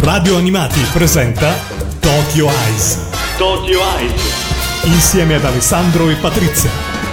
[0.00, 1.54] Radio Animati presenta
[2.00, 2.98] Tokyo Eyes.
[3.38, 4.20] Tokyo Eyes.
[4.84, 6.70] Insieme ad Alessandro e Patrizia.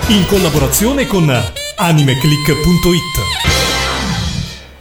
[0.08, 1.30] In collaborazione con
[1.78, 3.23] animeclick.it.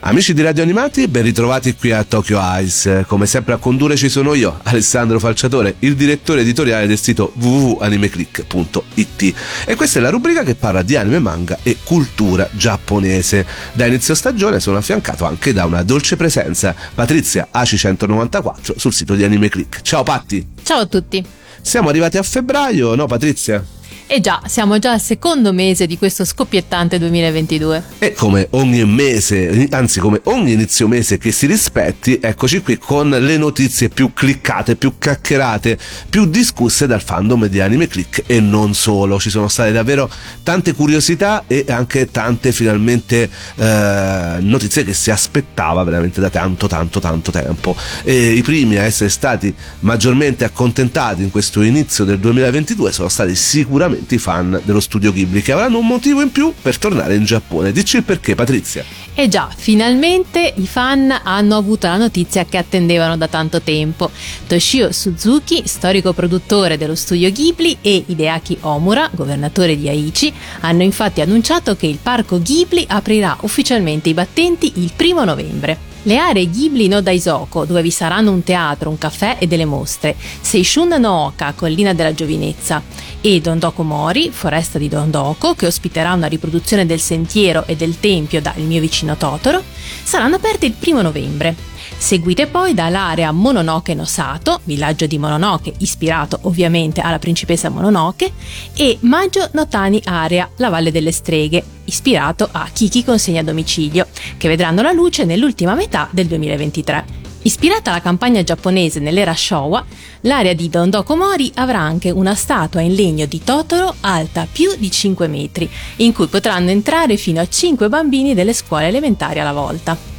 [0.05, 3.05] Amici di Radio Animati, ben ritrovati qui a Tokyo Eyes.
[3.07, 9.33] Come sempre a condurre ci sono io, Alessandro Falciatore, il direttore editoriale del sito www.animeclick.it.
[9.65, 13.45] E questa è la rubrica che parla di anime, manga e cultura giapponese.
[13.71, 19.23] Da inizio stagione sono affiancato anche da una dolce presenza, Patrizia AC194 sul sito di
[19.23, 19.83] Animeclick.
[19.83, 20.45] Ciao Patti!
[20.63, 21.25] Ciao a tutti!
[21.61, 23.65] Siamo arrivati a febbraio, no Patrizia?
[24.05, 27.83] E già, siamo già al secondo mese di questo scoppiettante 2022.
[27.99, 33.09] E come ogni mese, anzi come ogni inizio mese che si rispetti, eccoci qui con
[33.09, 35.77] le notizie più cliccate, più chiacchierate,
[36.09, 39.19] più discusse dal fandom di Anime Click e non solo.
[39.19, 40.09] Ci sono state davvero
[40.43, 46.99] tante curiosità e anche tante finalmente eh, notizie che si aspettava veramente da tanto tanto
[46.99, 47.75] tanto tempo.
[48.03, 53.33] E i primi a essere stati maggiormente accontentati in questo inizio del 2022 sono stati
[53.33, 57.23] sicuramente i fan dello studio Ghibli che avranno un motivo in più per tornare in
[57.23, 57.71] Giappone.
[57.71, 58.83] Dici il perché, Patrizia?
[59.15, 64.09] E già, finalmente i fan hanno avuto la notizia che attendevano da tanto tempo.
[64.47, 71.21] Toshio Suzuki, storico produttore dello studio Ghibli, e Hideaki Omura, governatore di Aichi, hanno infatti
[71.21, 75.92] annunciato che il parco Ghibli aprirà ufficialmente i battenti il primo novembre.
[76.05, 80.17] Le aree Ghibli no Daisoko, dove vi saranno un teatro, un caffè e delle mostre,
[80.41, 82.81] Seishun no Oka, collina della giovinezza,
[83.21, 88.41] e Dondoko Mori, foresta di Dondoko, che ospiterà una riproduzione del sentiero e del tempio
[88.41, 89.63] da Il mio vicino Totoro,
[90.03, 91.72] saranno aperte il primo novembre.
[91.97, 98.31] Seguite poi dall'area Mononoke no Sato, villaggio di Mononoke ispirato ovviamente alla principessa Mononoke,
[98.75, 104.07] e Maggio no Tani Area, la Valle delle Streghe, ispirato a Kiki consegna a domicilio,
[104.37, 107.21] che vedranno la luce nell'ultima metà del 2023.
[107.45, 109.83] Ispirata alla campagna giapponese nell'era Showa,
[110.21, 114.89] l'area di Dondoko Mori avrà anche una statua in legno di Totoro alta più di
[114.89, 120.12] 5 metri, in cui potranno entrare fino a 5 bambini delle scuole elementari alla volta.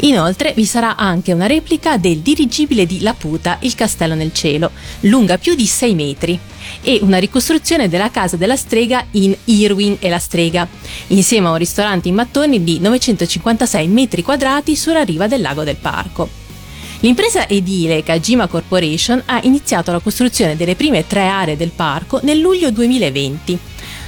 [0.00, 4.70] Inoltre vi sarà anche una replica del dirigibile di Laputa, il castello nel cielo,
[5.00, 6.38] lunga più di 6 metri,
[6.82, 10.68] e una ricostruzione della casa della strega in Irwin e la strega,
[11.08, 15.76] insieme a un ristorante in mattoni di 956 metri quadrati sulla riva del lago del
[15.76, 16.28] parco.
[17.00, 22.38] L'impresa edile Kajima Corporation ha iniziato la costruzione delle prime tre aree del parco nel
[22.38, 23.58] luglio 2020.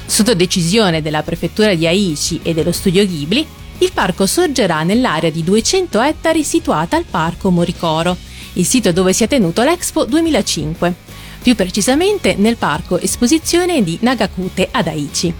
[0.07, 3.47] Sotto decisione della prefettura di Aichi e dello studio Ghibli,
[3.81, 8.17] il parco sorgerà nell'area di 200 ettari situata al parco Moricoro,
[8.55, 10.95] il sito dove si è tenuto l'Expo 2005,
[11.43, 15.33] più precisamente nel parco esposizione di Nagakute ad Aichi.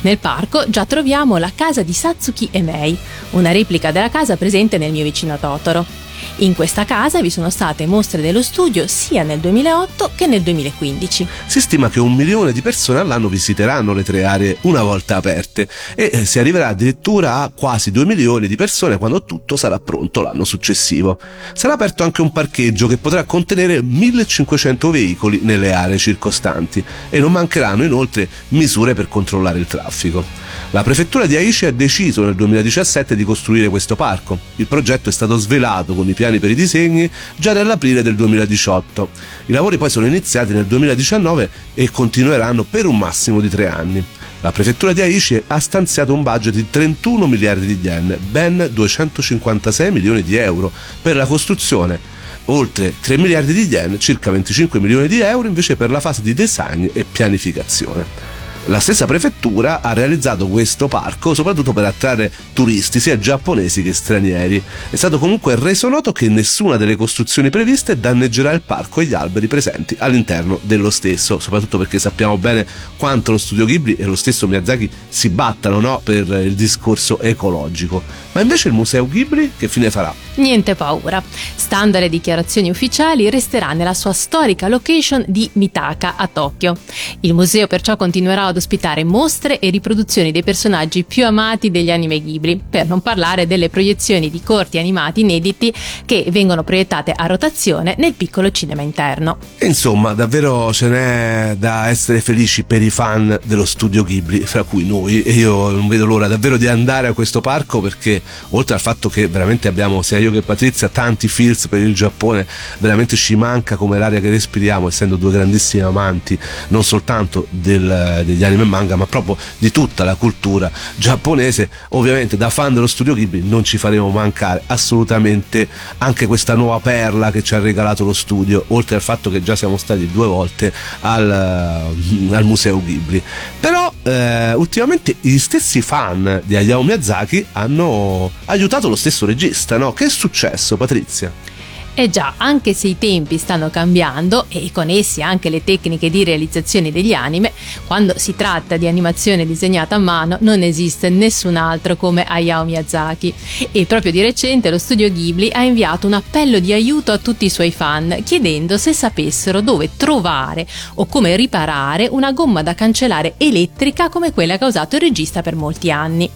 [0.00, 2.96] Nel parco già troviamo la casa di Satsuki Emei,
[3.30, 6.03] una replica della casa presente nel mio vicino Totoro.
[6.38, 11.28] In questa casa vi sono state mostre dello studio sia nel 2008 che nel 2015.
[11.46, 15.68] Si stima che un milione di persone all'anno visiteranno le tre aree una volta aperte
[15.94, 20.22] e eh, si arriverà addirittura a quasi 2 milioni di persone quando tutto sarà pronto
[20.22, 21.20] l'anno successivo.
[21.52, 27.30] Sarà aperto anche un parcheggio che potrà contenere 1500 veicoli nelle aree circostanti e non
[27.30, 30.43] mancheranno inoltre misure per controllare il traffico.
[30.74, 34.36] La prefettura di Aichi ha deciso nel 2017 di costruire questo parco.
[34.56, 39.08] Il progetto è stato svelato con i piani per i disegni già nell'aprile del 2018.
[39.46, 44.04] I lavori poi sono iniziati nel 2019 e continueranno per un massimo di tre anni.
[44.40, 49.92] La prefettura di Aichi ha stanziato un budget di 31 miliardi di yen, ben 256
[49.92, 52.00] milioni di euro, per la costruzione
[52.46, 56.34] oltre 3 miliardi di yen, circa 25 milioni di euro invece per la fase di
[56.34, 58.33] design e pianificazione.
[58.68, 64.62] La stessa prefettura ha realizzato questo parco soprattutto per attrarre turisti sia giapponesi che stranieri.
[64.88, 69.12] È stato comunque reso noto che nessuna delle costruzioni previste danneggerà il parco e gli
[69.12, 72.66] alberi presenti all'interno dello stesso, soprattutto perché sappiamo bene
[72.96, 78.02] quanto lo studio Ghibli e lo stesso Miyazaki si battano no, per il discorso ecologico.
[78.32, 80.14] Ma invece il museo Ghibli che fine farà?
[80.36, 81.22] Niente paura.
[81.54, 86.76] Stando alle dichiarazioni ufficiali, resterà nella sua storica location di Mitaka a Tokyo.
[87.20, 92.20] Il museo perciò continuerà ad ospitare mostre e riproduzioni dei personaggi più amati degli anime
[92.20, 95.72] Ghibli, per non parlare delle proiezioni di corti animati inediti
[96.04, 99.38] che vengono proiettate a rotazione nel piccolo cinema interno.
[99.60, 104.86] Insomma, davvero ce n'è da essere felici per i fan dello studio Ghibli, fra cui
[104.86, 108.20] noi, e io non vedo l'ora davvero di andare a questo parco perché
[108.50, 112.46] oltre al fatto che veramente abbiamo sia io che Patrizia tanti feels per il Giappone,
[112.78, 118.43] veramente ci manca come l'aria che respiriamo, essendo due grandissimi amanti non soltanto del, degli
[118.44, 121.68] degli anime e manga, ma proprio di tutta la cultura giapponese.
[121.90, 125.68] Ovviamente da fan dello studio Ghibli non ci faremo mancare assolutamente
[125.98, 129.56] anche questa nuova perla che ci ha regalato lo studio, oltre al fatto che già
[129.56, 133.22] siamo stati due volte al, al Museo Ghibli.
[133.60, 139.92] Però eh, ultimamente gli stessi fan di Hayao Miyazaki hanno aiutato lo stesso regista, no?
[139.92, 141.53] Che è successo, Patrizia?
[141.96, 146.24] Eh già, anche se i tempi stanno cambiando e con essi anche le tecniche di
[146.24, 147.52] realizzazione degli anime,
[147.86, 153.32] quando si tratta di animazione disegnata a mano non esiste nessun altro come Hayao Miyazaki
[153.70, 157.44] e proprio di recente lo studio Ghibli ha inviato un appello di aiuto a tutti
[157.44, 163.34] i suoi fan chiedendo se sapessero dove trovare o come riparare una gomma da cancellare
[163.36, 166.28] elettrica come quella che ha usato il regista per molti anni.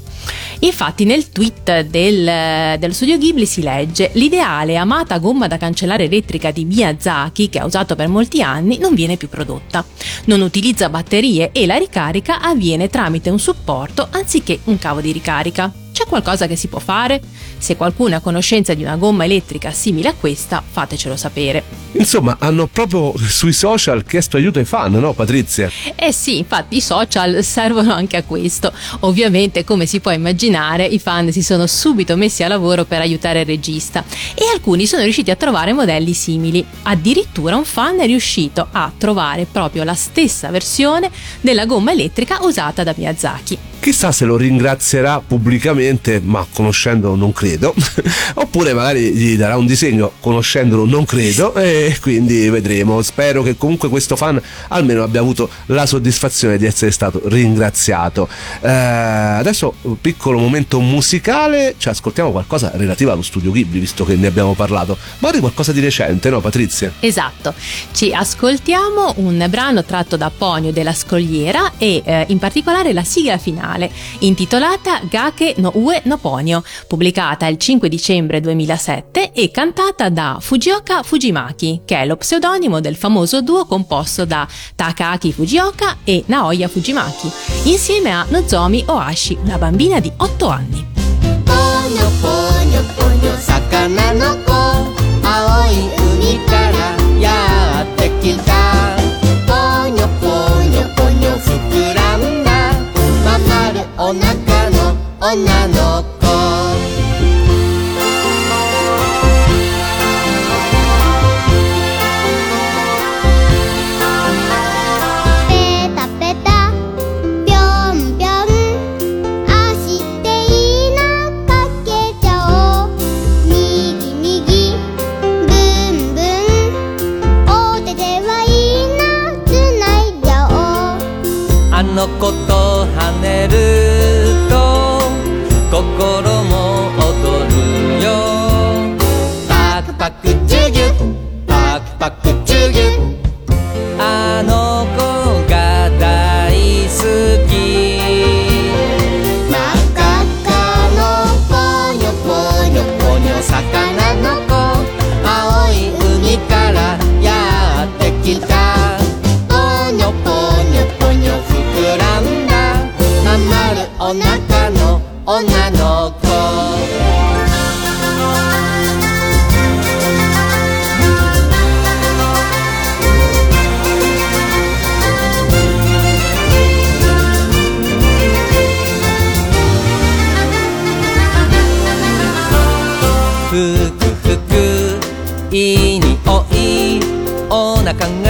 [0.60, 6.50] Infatti nel tweet del, dello studio Ghibli si legge l'ideale amata gomma da cancellare elettrica
[6.50, 9.84] di Miyazaki che ha usato per molti anni non viene più prodotta.
[10.24, 15.72] Non utilizza batterie e la ricarica avviene tramite un supporto anziché un cavo di ricarica.
[15.98, 17.20] C'è qualcosa che si può fare?
[17.58, 21.64] Se qualcuno ha conoscenza di una gomma elettrica simile a questa, fatecelo sapere.
[21.90, 25.68] Insomma, hanno proprio sui social chiesto aiuto ai fan, no Patrizia?
[25.96, 28.72] Eh sì, infatti i social servono anche a questo.
[29.00, 33.40] Ovviamente, come si può immaginare, i fan si sono subito messi a lavoro per aiutare
[33.40, 34.04] il regista
[34.36, 36.64] e alcuni sono riusciti a trovare modelli simili.
[36.82, 41.10] Addirittura un fan è riuscito a trovare proprio la stessa versione
[41.40, 43.58] della gomma elettrica usata da Miyazaki.
[43.80, 47.72] Chissà se lo ringrazierà pubblicamente, ma conoscendolo non credo.
[48.34, 51.54] Oppure magari gli darà un disegno, conoscendolo non credo.
[51.54, 53.00] E quindi vedremo.
[53.02, 58.28] Spero che comunque questo fan almeno abbia avuto la soddisfazione di essere stato ringraziato.
[58.60, 61.76] Eh, adesso un piccolo momento musicale.
[61.78, 64.98] Ci ascoltiamo qualcosa relativo allo studio Ghibli, visto che ne abbiamo parlato.
[65.20, 66.92] Magari qualcosa di recente, no, Patrizia?
[66.98, 67.54] Esatto.
[67.92, 73.38] Ci ascoltiamo un brano tratto da Ponio della Scogliera e eh, in particolare la sigla
[73.38, 80.08] finale originale, intitolata Gake no Ue no Ponyo, pubblicata il 5 dicembre 2007 e cantata
[80.08, 86.22] da Fujioka Fujimaki, che è lo pseudonimo del famoso duo composto da Takaaki Fujioka e
[86.26, 87.30] Naoya Fujimaki,
[87.64, 90.86] insieme a Nozomi Oashi, una bambina di 8 anni.
[91.44, 93.36] Ponyo, ponyo, ponyo,
[105.19, 106.16] 女の子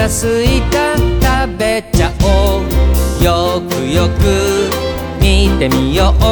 [0.09, 3.23] がすいた食べちゃおう。
[3.23, 4.71] よくよく
[5.21, 6.23] 見てみよう。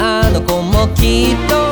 [0.00, 1.65] あの子もきっと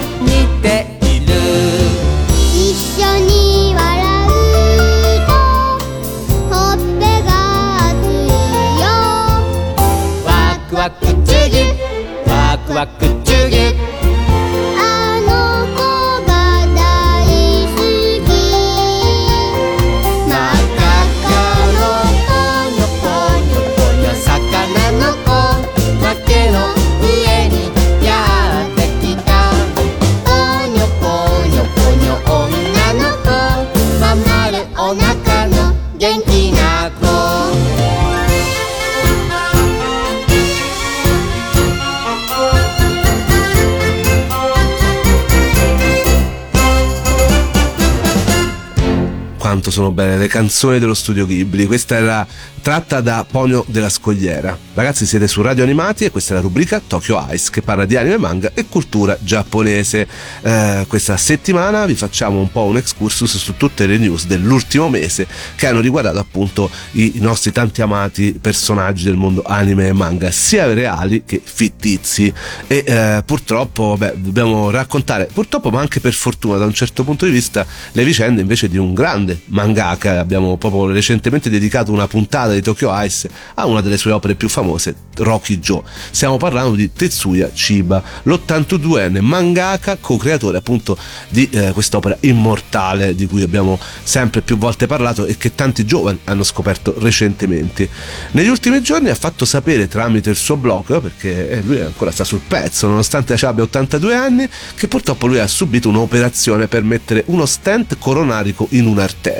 [49.54, 51.66] quanto sono belle le canzoni dello studio Ghibli.
[51.66, 52.26] Questa era
[52.60, 54.58] tratta da Ponio della Scogliera.
[54.72, 57.94] Ragazzi, siete su Radio Animati e questa è la rubrica Tokyo Ice che parla di
[57.94, 60.08] anime, manga e cultura giapponese.
[60.42, 65.26] Eh, questa settimana vi facciamo un po' un excursus su tutte le news dell'ultimo mese
[65.54, 70.72] che hanno riguardato appunto i nostri tanti amati personaggi del mondo anime e manga, sia
[70.72, 72.32] reali che fittizi.
[72.66, 77.24] E eh, purtroppo, beh, dobbiamo raccontare, purtroppo ma anche per fortuna da un certo punto
[77.24, 80.18] di vista, le vicende invece di un grande mangaka.
[80.18, 84.48] Abbiamo proprio recentemente dedicato una puntata di Tokyo Ice a una delle sue opere più
[84.48, 85.82] famose, Rocky Joe.
[86.10, 90.96] Stiamo parlando di Tetsuya Chiba, l'82enne mangaka, co-creatore appunto
[91.28, 96.18] di eh, quest'opera immortale di cui abbiamo sempre più volte parlato e che tanti giovani
[96.24, 97.88] hanno scoperto recentemente.
[98.32, 102.24] Negli ultimi giorni ha fatto sapere tramite il suo blog, perché eh, lui ancora sta
[102.24, 107.46] sul pezzo, nonostante abbia 82 anni, che purtroppo lui ha subito un'operazione per mettere uno
[107.46, 109.33] stent coronarico in un'arteria.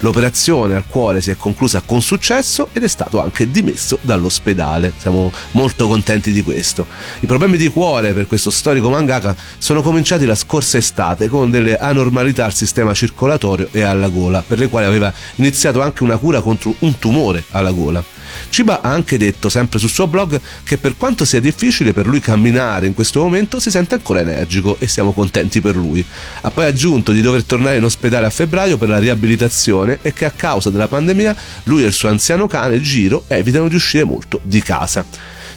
[0.00, 4.92] L'operazione al cuore si è conclusa con successo ed è stato anche dimesso dall'ospedale.
[4.96, 6.86] Siamo molto contenti di questo.
[7.20, 11.76] I problemi di cuore per questo storico mangaka sono cominciati la scorsa estate con delle
[11.76, 16.40] anormalità al sistema circolatorio e alla gola, per le quali aveva iniziato anche una cura
[16.40, 18.17] contro un tumore alla gola.
[18.48, 22.20] Ciba ha anche detto, sempre sul suo blog, che per quanto sia difficile per lui
[22.20, 26.04] camminare in questo momento, si sente ancora energico e siamo contenti per lui.
[26.40, 30.24] Ha poi aggiunto di dover tornare in ospedale a febbraio per la riabilitazione e che
[30.24, 34.40] a causa della pandemia lui e il suo anziano cane Giro evitano di uscire molto
[34.42, 35.04] di casa.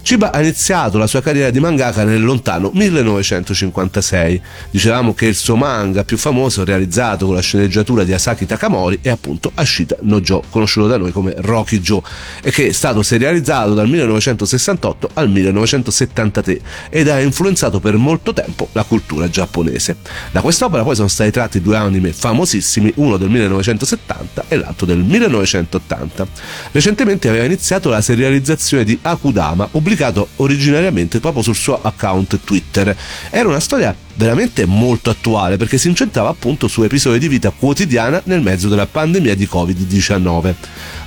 [0.04, 4.42] Chiba ha iniziato la sua carriera di mangaka nel lontano 1956.
[4.72, 9.10] Dicevamo che il suo manga più famoso, realizzato con la sceneggiatura di Asaki Takamori, è
[9.10, 12.02] appunto Ashita no Joe, conosciuto da noi come Rocky Joe,
[12.42, 18.68] e che è stato serializzato dal 1968 al 1973 ed ha influenzato per molto tempo
[18.72, 19.98] la cultura giapponese.
[20.32, 24.98] Da quest'opera poi sono stati tratti due anime famosissimi, uno del 1970 e l'altro del
[24.98, 26.28] 1980.
[26.72, 32.96] Recentemente aveva iniziato la serializzazione di Akudama, pubblicata pubblicato originariamente proprio sul suo account Twitter.
[33.30, 38.22] Era una storia veramente molto attuale perché si incentrava appunto su episodi di vita quotidiana
[38.26, 40.54] nel mezzo della pandemia di Covid-19.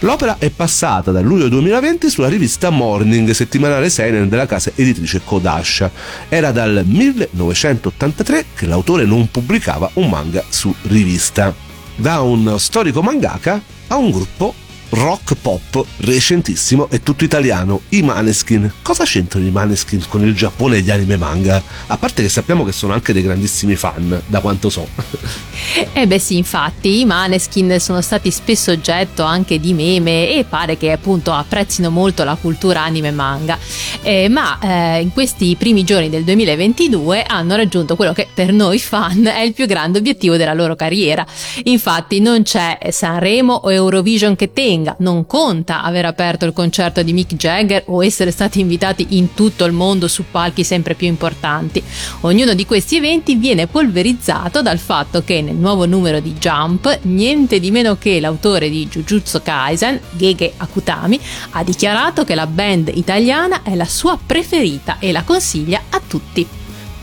[0.00, 5.90] L'opera è passata da luglio 2020 sulla rivista Morning, settimanale seinen della casa editrice Kodasha.
[6.28, 11.54] Era dal 1983 che l'autore non pubblicava un manga su rivista.
[11.96, 14.54] Da un storico mangaka a un gruppo
[14.94, 18.72] rock pop recentissimo e tutto italiano, i Maneskin.
[18.82, 21.62] Cosa c'entrano i Maneskin con il Giappone e gli anime manga?
[21.88, 24.86] A parte che sappiamo che sono anche dei grandissimi fan, da quanto so.
[25.92, 30.76] Eh beh sì, infatti i Maneskin sono stati spesso oggetto anche di meme e pare
[30.76, 33.58] che appunto apprezzino molto la cultura anime manga.
[34.02, 38.78] Eh, ma eh, in questi primi giorni del 2022 hanno raggiunto quello che per noi
[38.78, 41.24] fan è il più grande obiettivo della loro carriera.
[41.64, 47.02] Infatti non c'è Sanremo o Eurovision che tenga Venga, non conta aver aperto il concerto
[47.02, 51.06] di Mick Jagger o essere stati invitati in tutto il mondo su palchi sempre più
[51.06, 51.82] importanti.
[52.20, 57.60] Ognuno di questi eventi viene polverizzato dal fatto che nel nuovo numero di Jump, niente
[57.60, 61.18] di meno che l'autore di Jujutsu Kaisen, Gege Akutami,
[61.52, 66.46] ha dichiarato che la band italiana è la sua preferita e la consiglia a tutti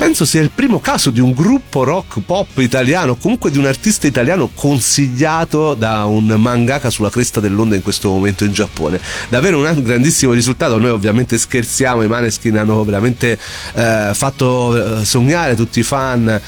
[0.02, 4.08] penso sia il primo caso di un gruppo rock pop italiano, comunque di un artista
[4.08, 9.00] italiano consigliato da un mangaka sulla cresta dell'onda in questo momento in Giappone.
[9.30, 10.80] Davvero un grandissimo risultato.
[10.80, 13.38] Noi ovviamente scherziamo, i Maneskin hanno veramente
[13.76, 16.42] eh, fatto eh, sognare tutti i fan eh,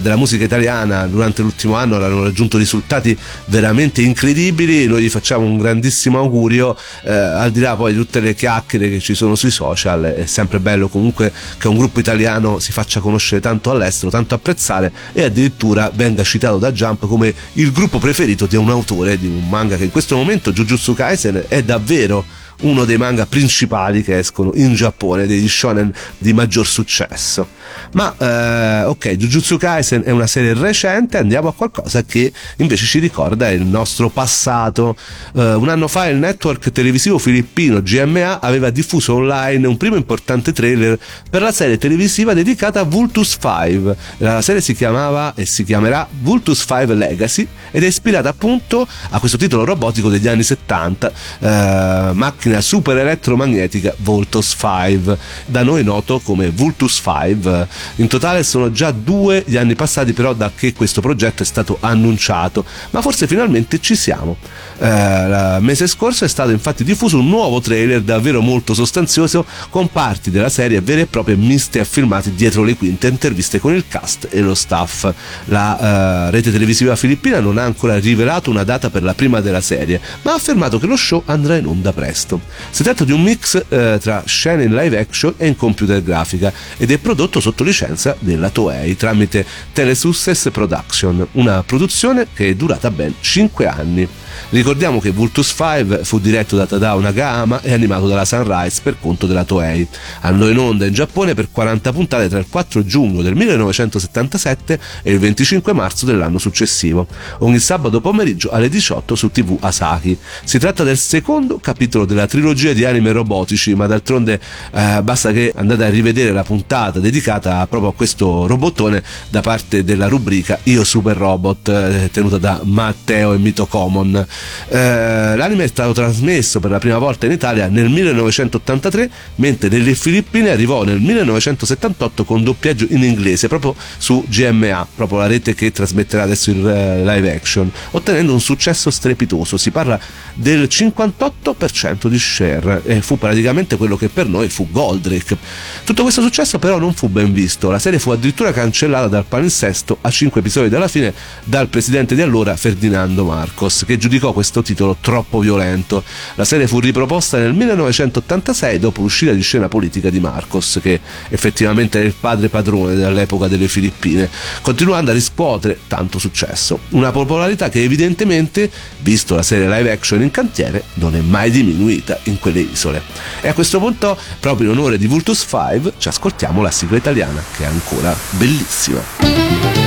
[0.00, 4.86] della musica italiana durante l'ultimo anno, hanno raggiunto risultati veramente incredibili.
[4.86, 8.88] Noi gli facciamo un grandissimo augurio, eh, al di là poi di tutte le chiacchiere
[8.88, 12.90] che ci sono sui social, è sempre bello comunque che un gruppo italiano si faccia
[12.92, 17.98] faccia conoscere tanto all'estero, tanto apprezzare e addirittura venga citato da Jump come il gruppo
[17.98, 22.24] preferito di un autore di un manga che in questo momento Jujutsu Kaisen è davvero
[22.62, 27.60] uno dei manga principali che escono in Giappone, degli shonen di maggior successo.
[27.92, 32.98] Ma eh, ok, Jujutsu Kaisen è una serie recente, andiamo a qualcosa che invece ci
[32.98, 34.96] ricorda il nostro passato.
[35.34, 40.52] Eh, un anno fa il network televisivo filippino GMA aveva diffuso online un primo importante
[40.52, 43.96] trailer per la serie televisiva dedicata a Vultus 5.
[44.18, 49.18] La serie si chiamava e si chiamerà Vultus 5 Legacy ed è ispirata appunto a
[49.18, 55.82] questo titolo robotico degli anni 70, eh, macchine macchina super elettromagnetica Voltos 5, da noi
[55.82, 57.68] noto come Vultus 5.
[57.96, 61.78] In totale sono già due gli anni passati però da che questo progetto è stato
[61.80, 64.36] annunciato, ma forse finalmente ci siamo.
[64.78, 69.88] Eh, il mese scorso è stato infatti diffuso un nuovo trailer davvero molto sostanzioso con
[69.90, 73.84] parti della serie vere e proprie miste a filmati dietro le quinte, interviste con il
[73.88, 75.10] cast e lo staff.
[75.46, 79.60] La uh, rete televisiva filippina non ha ancora rivelato una data per la prima della
[79.60, 82.31] serie, ma ha affermato che lo show andrà in onda presto.
[82.70, 86.52] Si tratta di un mix uh, tra scene in live action e in computer grafica
[86.76, 92.90] ed è prodotto sotto licenza della Toei tramite Telesuccess Production, una produzione che è durata
[92.90, 94.08] ben 5 anni.
[94.50, 99.26] Ricordiamo che Vultus 5 fu diretto da Tadao Nagahama e animato dalla Sunrise per conto
[99.26, 99.86] della Toei.
[100.20, 105.12] Andò in onda in Giappone per 40 puntate tra il 4 giugno del 1977 e
[105.12, 107.06] il 25 marzo dell'anno successivo,
[107.38, 110.18] ogni sabato pomeriggio alle 18 su TV Asahi.
[110.44, 114.40] Si tratta del secondo capitolo della trilogia di anime robotici, ma d'altronde
[114.72, 119.84] eh, basta che andate a rivedere la puntata dedicata proprio a questo robottone da parte
[119.84, 124.21] della rubrica Io Super Robot, eh, tenuta da Matteo e Mito Common.
[124.68, 129.94] Eh, l'anime è stato trasmesso per la prima volta in Italia nel 1983, mentre nelle
[129.94, 135.70] Filippine arrivò nel 1978 con doppiaggio in inglese proprio su GMA, proprio la rete che
[135.72, 139.56] trasmetterà adesso il uh, live action, ottenendo un successo strepitoso.
[139.56, 139.98] Si parla
[140.34, 145.36] del 58% di share e fu praticamente quello che per noi fu Goldrake.
[145.84, 149.98] Tutto questo successo però non fu ben visto, la serie fu addirittura cancellata dal palinsesto
[150.00, 151.12] a 5 episodi dalla fine
[151.44, 156.02] dal presidente di allora Ferdinando Marcos, che giudicò questo titolo troppo violento.
[156.34, 161.98] La serie fu riproposta nel 1986 dopo l'uscita di scena politica di Marcos, che effettivamente
[161.98, 164.28] era il padre padrone dell'epoca delle Filippine,
[164.60, 166.80] continuando a riscuotere tanto successo.
[166.90, 172.18] Una popolarità che evidentemente, visto la serie live action in cantiere, non è mai diminuita
[172.24, 173.02] in quelle isole.
[173.40, 177.42] E a questo punto, proprio in onore di Vultus 5, ci ascoltiamo la sigla italiana,
[177.56, 179.81] che è ancora bellissima.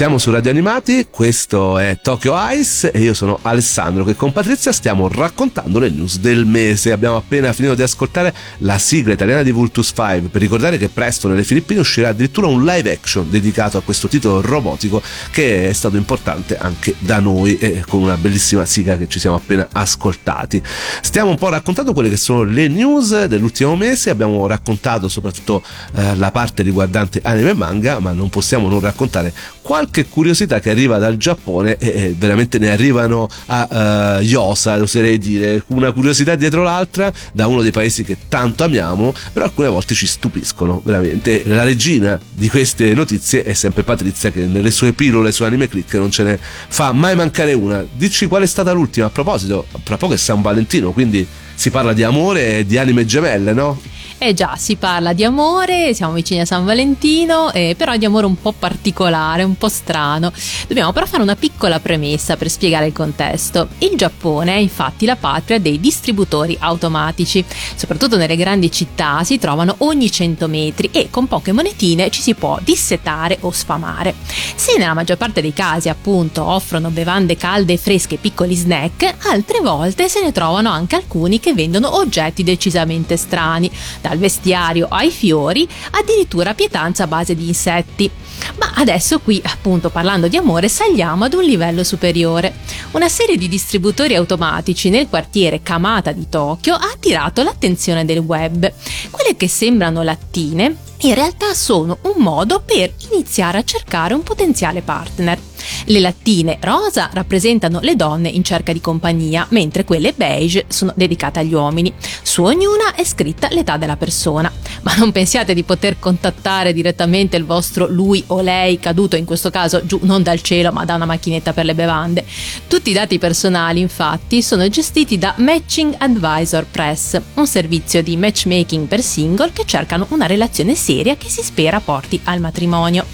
[0.00, 4.70] Siamo su Radio Animati, questo è Tokyo Ice e io sono Alessandro che con Patrizia
[4.70, 6.92] stiamo raccontando le news del mese.
[6.92, 11.26] Abbiamo appena finito di ascoltare la sigla italiana di Vultus 5 per ricordare che presto
[11.26, 15.96] nelle Filippine uscirà addirittura un live action dedicato a questo titolo robotico che è stato
[15.96, 20.62] importante anche da noi e con una bellissima sigla che ci siamo appena ascoltati.
[21.00, 25.62] Stiamo un po' raccontando quelle che sono le news dell'ultimo mese, abbiamo raccontato soprattutto
[25.94, 30.68] eh, la parte riguardante anime e manga, ma non possiamo non raccontare qualche curiosità che
[30.70, 36.62] arriva dal Giappone e, veramente ne arrivano a uh, Yosa, oserei dire, una curiosità dietro
[36.62, 41.42] l'altra da uno dei paesi che tanto amiamo, però alcune volte ci stupiscono, veramente.
[41.46, 45.94] La regina di queste notizie è sempre Patrizia che nelle sue pillole su Anime Click
[45.94, 47.84] non ce ne fa mai mancare una.
[47.90, 49.06] Dici qual è stata l'ultima?
[49.06, 53.04] A proposito, tra poco è San Valentino, quindi si parla di amore e di anime
[53.04, 53.80] gemelle, no?
[54.22, 58.26] Eh già, si parla di amore, siamo vicini a San Valentino, eh, però di amore
[58.26, 60.30] un po' particolare, un po' strano.
[60.68, 63.68] Dobbiamo però fare una piccola premessa per spiegare il contesto.
[63.78, 67.42] Il Giappone è infatti la patria dei distributori automatici.
[67.74, 72.34] Soprattutto nelle grandi città si trovano ogni 100 metri e con poche monetine ci si
[72.34, 74.14] può dissetare o sfamare.
[74.54, 79.14] Se nella maggior parte dei casi appunto offrono bevande calde e fresche e piccoli snack,
[79.28, 83.70] altre volte se ne trovano anche alcuni che vendono oggetti decisamente strani,
[84.10, 88.10] dal vestiario ai fiori, addirittura pietanza a base di insetti.
[88.58, 92.54] Ma adesso qui, appunto parlando di amore, saliamo ad un livello superiore.
[92.92, 98.72] Una serie di distributori automatici nel quartiere Kamata di Tokyo ha attirato l'attenzione del web.
[99.10, 104.82] Quelle che sembrano lattine in realtà sono un modo per iniziare a cercare un potenziale
[104.82, 105.49] partner.
[105.86, 111.40] Le lattine rosa rappresentano le donne in cerca di compagnia, mentre quelle beige sono dedicate
[111.40, 111.92] agli uomini.
[112.22, 114.50] Su ognuna è scritta l'età della persona.
[114.82, 119.50] Ma non pensiate di poter contattare direttamente il vostro lui o lei caduto in questo
[119.50, 122.24] caso giù non dal cielo ma da una macchinetta per le bevande.
[122.66, 128.86] Tutti i dati personali infatti sono gestiti da Matching Advisor Press, un servizio di matchmaking
[128.86, 133.04] per single che cercano una relazione seria che si spera porti al matrimonio.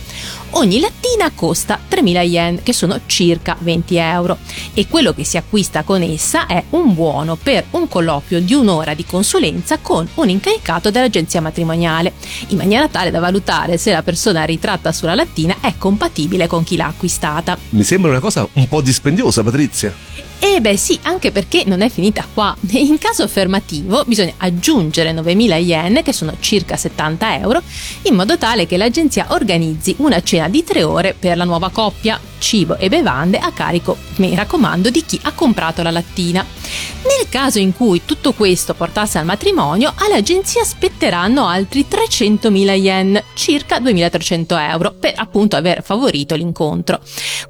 [0.56, 4.38] Ogni lattina costa 3.000 yen, che sono circa 20 euro,
[4.72, 8.94] e quello che si acquista con essa è un buono per un colloquio di un'ora
[8.94, 12.14] di consulenza con un incaricato dell'agenzia matrimoniale,
[12.48, 16.76] in maniera tale da valutare se la persona ritratta sulla lattina è compatibile con chi
[16.76, 17.58] l'ha acquistata.
[17.70, 19.92] Mi sembra una cosa un po' dispendiosa, Patrizia.
[20.38, 22.56] E beh sì, anche perché non è finita qua.
[22.70, 27.62] In caso affermativo bisogna aggiungere 9.000 yen, che sono circa 70 euro,
[28.02, 32.20] in modo tale che l'agenzia organizzi una cena di tre ore per la nuova coppia,
[32.38, 36.44] cibo e bevande a carico, mi raccomando, di chi ha comprato la lattina.
[37.02, 43.78] Nel caso in cui tutto questo portasse al matrimonio, all'agenzia spetteranno altri 300.000 yen, circa
[43.78, 47.00] 2.300 euro, per appunto aver favorito l'incontro.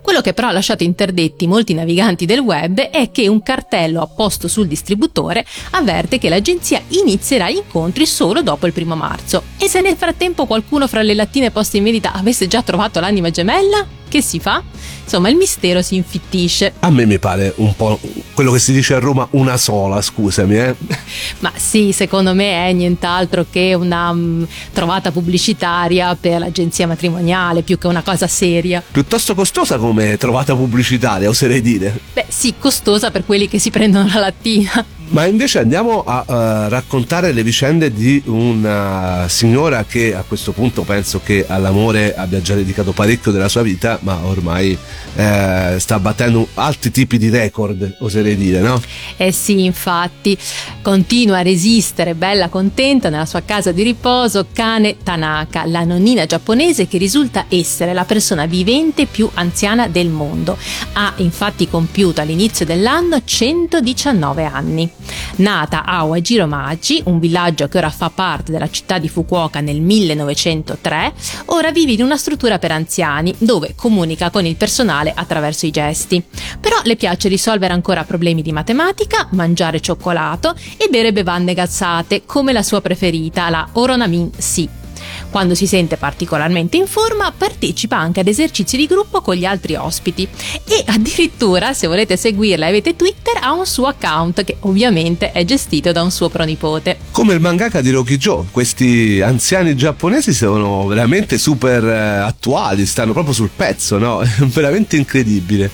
[0.01, 4.49] Quello che però ha lasciato interdetti molti naviganti del web è che un cartello apposto
[4.49, 9.43] sul distributore avverte che l'agenzia inizierà gli incontri solo dopo il primo marzo.
[9.59, 13.31] E se nel frattempo qualcuno fra le lattine poste in vendita avesse già trovato l'anima
[13.31, 13.87] gemella?
[14.09, 14.63] Che si fa?
[15.03, 16.75] Insomma, il mistero si infittisce.
[16.81, 17.99] A me mi pare un po'
[18.35, 20.75] quello che si dice a Roma una sola, scusami, eh.
[21.41, 27.79] Ma sì, secondo me è nient'altro che una um, trovata pubblicitaria per l'agenzia matrimoniale, più
[27.79, 28.83] che una cosa seria.
[28.89, 31.99] Piuttosto costosa come trovata pubblicitaria, oserei dire.
[32.13, 34.85] Beh, sì, costosa per quelli che si prendono la lattina.
[35.09, 40.83] Ma invece andiamo a uh, raccontare le vicende di una signora che a questo punto
[40.83, 44.77] penso che all'amore abbia già dedicato parecchio della sua vita, ma ormai
[45.15, 48.81] eh, sta battendo altri tipi di record, oserei dire, no?
[49.17, 50.37] Eh sì, infatti,
[50.83, 56.87] continua a resistere bella contenta nella sua casa di riposo Kane Tanaka, la nonnina giapponese
[56.89, 60.59] che risulta essere la persona vivente più anziana del mondo.
[60.95, 64.91] Ha infatti compiuto all'inizio dell'anno 119 anni.
[65.37, 71.13] Nata a Wajiromaji, un villaggio che ora fa parte della città di Fukuoka nel 1903,
[71.47, 76.23] ora vive in una struttura per anziani dove comunica con il personale attraverso i gesti.
[76.61, 82.53] Però le piace risolvere ancora problemi di matematica, mangiare cioccolato e bere bevande gassate come
[82.53, 84.86] la sua preferita, la Oronamin Si.
[85.31, 89.75] Quando si sente particolarmente in forma, partecipa anche ad esercizi di gruppo con gli altri
[89.75, 90.27] ospiti
[90.65, 95.45] e addirittura, se volete seguirla e avete Twitter, ha un suo account che ovviamente è
[95.45, 96.99] gestito da un suo pronipote.
[97.11, 103.35] Come il mangaka di Rokijo, questi anziani giapponesi sono veramente super eh, attuali, stanno proprio
[103.35, 104.23] sul pezzo, no?
[104.47, 105.71] Veramente incredibile.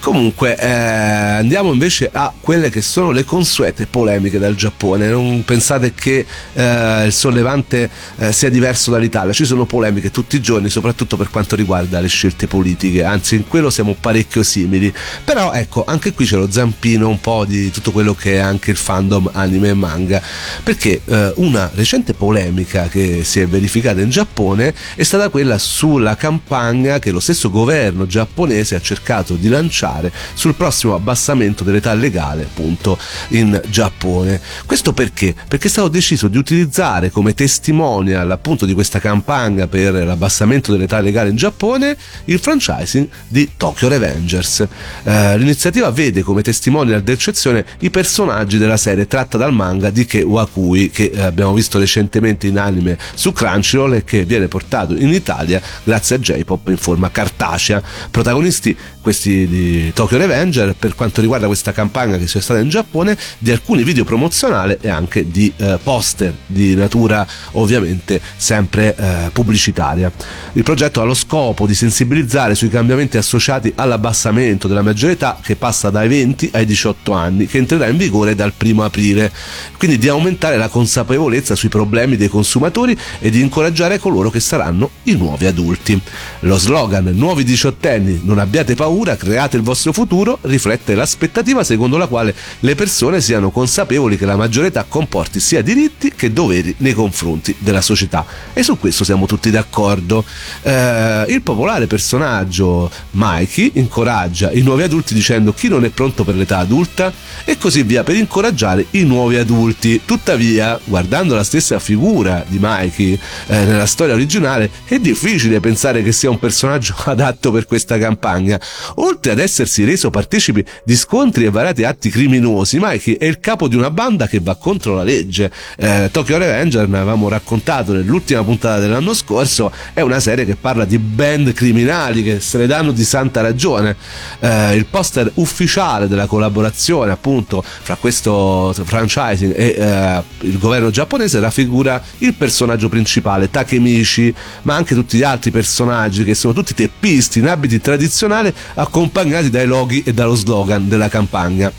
[0.00, 5.08] Comunque, eh, andiamo invece a quelle che sono le consuete polemiche dal Giappone.
[5.08, 10.40] Non pensate che eh, il sollevante eh, sia diverso dall'Italia, ci sono polemiche tutti i
[10.40, 14.92] giorni, soprattutto per quanto riguarda le scelte politiche, anzi in quello siamo parecchio simili.
[15.24, 18.70] Però ecco, anche qui c'è lo zampino un po' di tutto quello che è anche
[18.70, 20.22] il fandom anime e manga,
[20.62, 26.16] perché eh, una recente polemica che si è verificata in Giappone è stata quella sulla
[26.16, 32.42] campagna che lo stesso governo giapponese ha cercato di lanciare sul prossimo abbassamento dell'età legale
[32.42, 34.40] appunto in Giappone.
[34.64, 35.34] Questo perché?
[35.46, 41.00] Perché è stato deciso di utilizzare come testimonial appunto di questa campagna per l'abbassamento dell'età
[41.00, 41.96] legale in Giappone
[42.26, 44.64] il franchising di Tokyo Revengers.
[45.02, 50.22] Eh, l'iniziativa vede come testimonial d'eccezione i personaggi della serie tratta dal manga di Ke
[50.22, 55.12] Wakui che eh, abbiamo visto recentemente in anime su Crunchyroll e che viene portato in
[55.12, 57.82] Italia grazie a J-Pop in forma cartacea.
[58.08, 63.16] Protagonisti questi di Tokyo Revenger per quanto riguarda questa campagna che sia stata in Giappone
[63.38, 70.10] di alcuni video promozionali e anche di eh, poster di natura ovviamente sempre eh, pubblicitaria.
[70.54, 75.54] Il progetto ha lo scopo di sensibilizzare sui cambiamenti associati all'abbassamento della maggiore età che
[75.54, 79.30] passa dai 20 ai 18 anni che entrerà in vigore dal 1 aprile,
[79.78, 84.90] quindi di aumentare la consapevolezza sui problemi dei consumatori e di incoraggiare coloro che saranno
[85.04, 86.00] i nuovi adulti.
[86.40, 92.06] Lo slogan Nuovi diciottenni, non abbiate paura, create il vostro futuro riflette l'aspettativa secondo la
[92.06, 96.92] quale le persone siano consapevoli che la maggiore età comporti sia diritti che doveri nei
[96.92, 98.24] confronti della società.
[98.52, 100.24] E su questo siamo tutti d'accordo.
[100.62, 106.34] Eh, il popolare personaggio Mikey incoraggia i nuovi adulti dicendo chi non è pronto per
[106.34, 107.12] l'età adulta
[107.44, 110.02] e così via per incoraggiare i nuovi adulti.
[110.04, 116.12] Tuttavia, guardando la stessa figura di Mikey eh, nella storia originale, è difficile pensare che
[116.12, 118.60] sia un personaggio adatto per questa campagna.
[118.96, 123.68] Oltre ad essersi reso partecipi di scontri e variati atti criminosi, Mikey è il capo
[123.68, 125.50] di una banda che va contro la legge.
[125.76, 130.84] Eh, Tokyo Revenger, ne avevamo raccontato nell'ultima puntata dell'anno scorso, è una serie che parla
[130.84, 133.96] di band criminali che se ne danno di santa ragione.
[134.40, 141.40] Eh, il poster ufficiale della collaborazione appunto fra questo franchising e eh, il governo giapponese
[141.40, 147.38] raffigura il personaggio principale Takemichi, ma anche tutti gli altri personaggi che sono tutti teppisti
[147.38, 151.72] in abiti tradizionali accompagnati dai loghi e dallo slogan della campagna.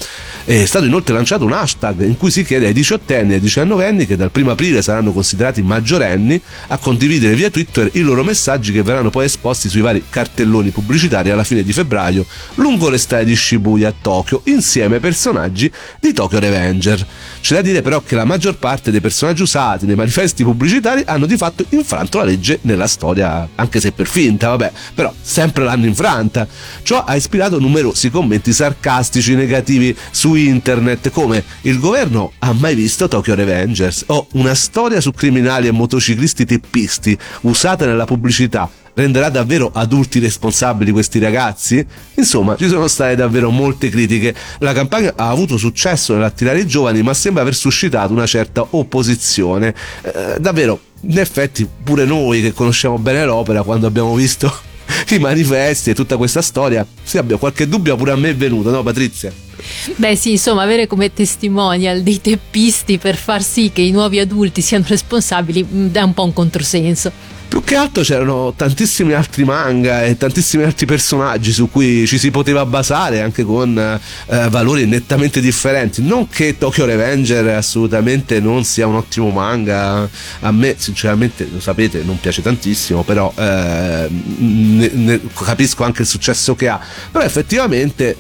[0.44, 4.06] È stato inoltre lanciato un hashtag in cui si chiede ai diciottenni e ai diciannovenni
[4.06, 8.82] che dal 1 aprile saranno considerati maggiorenni a condividere via Twitter i loro messaggi che
[8.82, 13.36] verranno poi esposti sui vari cartelloni pubblicitari alla fine di febbraio lungo le strade di
[13.36, 17.06] Shibuya a Tokyo insieme ai personaggi di Tokyo Revenger.
[17.42, 21.26] C'è da dire però che la maggior parte dei personaggi usati nei manifesti pubblicitari hanno
[21.26, 25.86] di fatto infranto la legge nella storia, anche se per finta, vabbè, però sempre l'hanno
[25.86, 26.48] infranta.
[26.88, 33.10] Ciò ha ispirato numerosi commenti sarcastici negativi su internet come il governo ha mai visto
[33.10, 39.70] Tokyo Revengers o una storia su criminali e motociclisti teppisti usata nella pubblicità renderà davvero
[39.74, 41.86] adulti responsabili questi ragazzi?
[42.14, 44.34] Insomma, ci sono state davvero molte critiche.
[44.60, 49.76] La campagna ha avuto successo nell'attirare i giovani, ma sembra aver suscitato una certa opposizione.
[50.04, 54.76] Eh, davvero, in effetti, pure noi che conosciamo bene l'opera, quando abbiamo visto
[55.10, 58.70] i manifesti e tutta questa storia, se abbia qualche dubbio pure a me è venuto,
[58.70, 59.47] no Patrizia?
[59.96, 64.62] Beh sì, insomma, avere come testimonial dei teppisti per far sì che i nuovi adulti
[64.62, 67.36] siano responsabili mm, è un po' un controsenso.
[67.48, 72.30] Più che altro c'erano tantissimi altri manga e tantissimi altri personaggi su cui ci si
[72.30, 76.04] poteva basare anche con eh, valori nettamente differenti.
[76.04, 80.10] Non che Tokyo Revenger assolutamente non sia un ottimo manga,
[80.42, 86.08] a me sinceramente lo sapete non piace tantissimo, però eh, ne, ne, capisco anche il
[86.08, 86.80] successo che ha.
[87.10, 88.18] Però effettivamente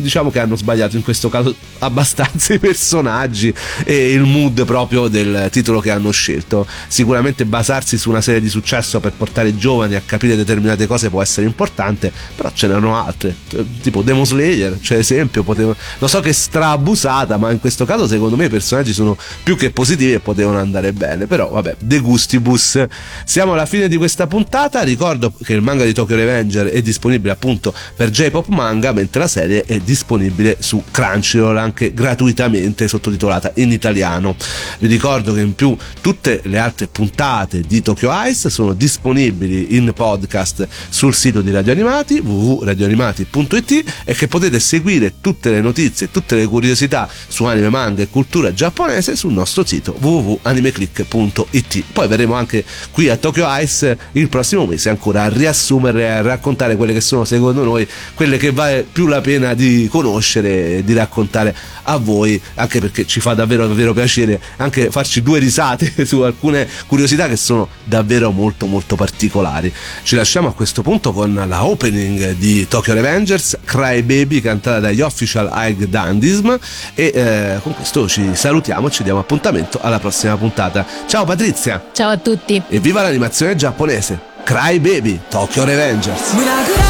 [0.00, 3.52] diciamo che hanno sbagliato in questo caso abbastanza i personaggi
[3.84, 6.66] e il mood proprio del titolo che hanno scelto.
[6.88, 11.10] Sicuramente basarsi su una serie di successo per portare i giovani a capire determinate cose
[11.10, 13.34] può essere importante, però ce n'erano altre,
[13.80, 15.74] tipo Demon Slayer, cioè esempio, potevo...
[15.98, 19.56] lo so che è strabusata, ma in questo caso secondo me i personaggi sono più
[19.56, 22.84] che positivi e potevano andare bene, però vabbè, De Gustibus.
[23.24, 27.32] Siamo alla fine di questa puntata, ricordo che il manga di Tokyo Revenger è disponibile
[27.32, 33.50] appunto per J-Pop Manga, mentre la serie è disponibile disponibile su Crunchyroll anche gratuitamente sottotitolata
[33.56, 34.36] in italiano.
[34.78, 39.92] Vi ricordo che in più tutte le altre puntate di Tokyo Ice sono disponibili in
[39.92, 46.36] podcast sul sito di Radio Animati www.radioanimati.it e che potete seguire tutte le notizie, tutte
[46.36, 51.82] le curiosità su anime, manga e cultura giapponese sul nostro sito www.animeclick.it.
[51.92, 56.22] Poi verremo anche qui a Tokyo Ice il prossimo mese ancora a riassumere e a
[56.22, 60.84] raccontare quelle che sono secondo noi quelle che vale più la pena di conoscere e
[60.84, 61.54] di raccontare
[61.84, 66.68] a voi, anche perché ci fa davvero, davvero piacere anche farci due risate su alcune
[66.86, 69.72] curiosità che sono davvero molto, molto particolari.
[70.02, 75.00] Ci lasciamo a questo punto con la opening di Tokyo Revengers, Cry Baby, cantata dagli
[75.00, 76.56] Official High Dandism.
[76.94, 80.86] E eh, con questo ci salutiamo e ci diamo appuntamento alla prossima puntata.
[81.06, 81.88] Ciao Patrizia!
[81.92, 82.62] Ciao a tutti!
[82.68, 84.28] E viva l'animazione giapponese!
[84.44, 86.89] Cry Baby, Tokyo Revengers!